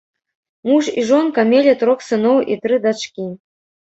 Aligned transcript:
Муж 0.69 0.87
і 1.01 1.03
жонка 1.09 1.43
мелі 1.51 1.75
трох 1.83 1.99
сыноў 2.09 2.37
і 2.55 2.57
тры 2.63 2.75
дачкі. 2.87 3.29